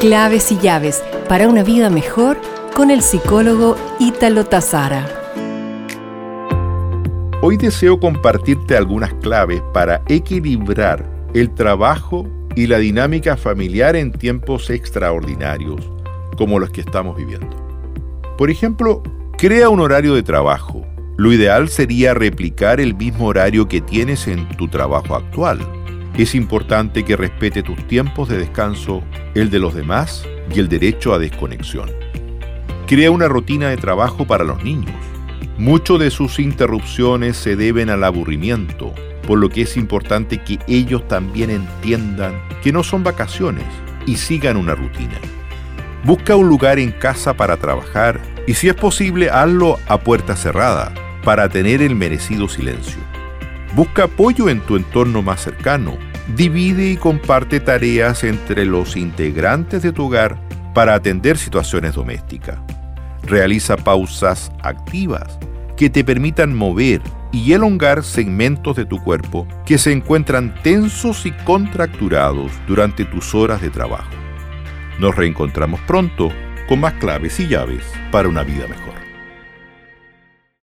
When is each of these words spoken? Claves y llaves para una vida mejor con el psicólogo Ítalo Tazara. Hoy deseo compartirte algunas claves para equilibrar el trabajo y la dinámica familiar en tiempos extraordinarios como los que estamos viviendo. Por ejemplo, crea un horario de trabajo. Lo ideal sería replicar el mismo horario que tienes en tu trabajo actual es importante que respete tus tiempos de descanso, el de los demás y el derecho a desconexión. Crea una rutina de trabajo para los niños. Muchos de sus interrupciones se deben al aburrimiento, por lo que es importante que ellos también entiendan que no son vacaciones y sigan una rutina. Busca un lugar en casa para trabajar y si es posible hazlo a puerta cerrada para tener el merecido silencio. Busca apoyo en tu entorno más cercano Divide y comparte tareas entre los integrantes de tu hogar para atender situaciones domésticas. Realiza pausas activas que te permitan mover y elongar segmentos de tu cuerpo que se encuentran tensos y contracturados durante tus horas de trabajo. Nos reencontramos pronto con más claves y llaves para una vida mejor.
Claves 0.00 0.50
y 0.50 0.56
llaves 0.58 1.04
para 1.28 1.46
una 1.46 1.62
vida 1.62 1.90
mejor 1.90 2.40
con 2.74 2.90
el 2.90 3.02
psicólogo 3.02 3.76
Ítalo 3.98 4.46
Tazara. 4.46 5.06
Hoy 7.42 7.58
deseo 7.58 8.00
compartirte 8.00 8.78
algunas 8.78 9.12
claves 9.16 9.60
para 9.74 10.00
equilibrar 10.08 11.04
el 11.34 11.52
trabajo 11.52 12.26
y 12.56 12.66
la 12.66 12.78
dinámica 12.78 13.36
familiar 13.36 13.94
en 13.94 14.10
tiempos 14.10 14.70
extraordinarios 14.70 15.86
como 16.38 16.58
los 16.58 16.70
que 16.70 16.80
estamos 16.80 17.14
viviendo. 17.14 17.54
Por 18.38 18.48
ejemplo, 18.48 19.02
crea 19.36 19.68
un 19.68 19.80
horario 19.80 20.14
de 20.14 20.22
trabajo. 20.22 20.82
Lo 21.18 21.30
ideal 21.30 21.68
sería 21.68 22.14
replicar 22.14 22.80
el 22.80 22.94
mismo 22.94 23.26
horario 23.26 23.68
que 23.68 23.82
tienes 23.82 24.26
en 24.28 24.48
tu 24.56 24.66
trabajo 24.66 25.14
actual 25.14 25.60
es 26.16 26.34
importante 26.34 27.04
que 27.04 27.16
respete 27.16 27.62
tus 27.62 27.86
tiempos 27.86 28.28
de 28.28 28.38
descanso, 28.38 29.02
el 29.34 29.50
de 29.50 29.58
los 29.58 29.74
demás 29.74 30.26
y 30.54 30.60
el 30.60 30.68
derecho 30.68 31.14
a 31.14 31.18
desconexión. 31.18 31.90
Crea 32.86 33.10
una 33.10 33.28
rutina 33.28 33.68
de 33.68 33.76
trabajo 33.76 34.26
para 34.26 34.44
los 34.44 34.62
niños. 34.62 34.94
Muchos 35.56 36.00
de 36.00 36.10
sus 36.10 36.38
interrupciones 36.38 37.36
se 37.36 37.54
deben 37.54 37.90
al 37.90 38.02
aburrimiento, 38.04 38.92
por 39.26 39.38
lo 39.38 39.48
que 39.48 39.62
es 39.62 39.76
importante 39.76 40.42
que 40.42 40.58
ellos 40.66 41.06
también 41.06 41.50
entiendan 41.50 42.34
que 42.62 42.72
no 42.72 42.82
son 42.82 43.04
vacaciones 43.04 43.66
y 44.06 44.16
sigan 44.16 44.56
una 44.56 44.74
rutina. 44.74 45.18
Busca 46.04 46.34
un 46.34 46.48
lugar 46.48 46.78
en 46.78 46.92
casa 46.92 47.34
para 47.34 47.58
trabajar 47.58 48.20
y 48.46 48.54
si 48.54 48.68
es 48.68 48.74
posible 48.74 49.30
hazlo 49.30 49.78
a 49.86 50.00
puerta 50.00 50.34
cerrada 50.34 50.92
para 51.22 51.48
tener 51.48 51.82
el 51.82 51.94
merecido 51.94 52.48
silencio. 52.48 52.98
Busca 53.74 54.04
apoyo 54.04 54.48
en 54.48 54.60
tu 54.60 54.76
entorno 54.76 55.22
más 55.22 55.42
cercano 55.42 55.96
Divide 56.36 56.92
y 56.92 56.96
comparte 56.96 57.58
tareas 57.58 58.22
entre 58.22 58.64
los 58.64 58.96
integrantes 58.96 59.82
de 59.82 59.92
tu 59.92 60.06
hogar 60.06 60.38
para 60.74 60.94
atender 60.94 61.36
situaciones 61.36 61.94
domésticas. 61.94 62.58
Realiza 63.22 63.76
pausas 63.76 64.52
activas 64.62 65.38
que 65.76 65.90
te 65.90 66.04
permitan 66.04 66.54
mover 66.54 67.02
y 67.32 67.52
elongar 67.52 68.04
segmentos 68.04 68.76
de 68.76 68.84
tu 68.84 69.02
cuerpo 69.02 69.46
que 69.66 69.78
se 69.78 69.92
encuentran 69.92 70.54
tensos 70.62 71.26
y 71.26 71.32
contracturados 71.32 72.52
durante 72.68 73.04
tus 73.04 73.34
horas 73.34 73.60
de 73.60 73.70
trabajo. 73.70 74.10
Nos 75.00 75.16
reencontramos 75.16 75.80
pronto 75.80 76.30
con 76.68 76.80
más 76.80 76.94
claves 76.94 77.40
y 77.40 77.48
llaves 77.48 77.84
para 78.12 78.28
una 78.28 78.44
vida 78.44 78.68
mejor. 78.68 79.09